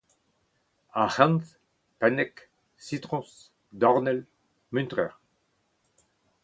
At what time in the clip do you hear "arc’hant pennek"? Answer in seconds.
0.93-2.49